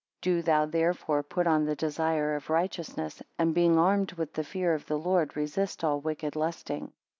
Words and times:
Do 0.19 0.41
thou 0.41 0.65
therefore 0.65 1.21
put 1.21 1.45
on 1.45 1.63
the 1.65 1.75
desire 1.75 2.33
of 2.35 2.49
righteousness, 2.49 3.21
and 3.37 3.53
being 3.53 3.77
armed 3.77 4.13
with 4.13 4.33
the 4.33 4.43
fear 4.43 4.73
of 4.73 4.87
the 4.87 4.97
Lord 4.97 5.37
resist 5.37 5.83
all 5.83 5.99
wicked 5.99 6.35
lusting. 6.35 6.91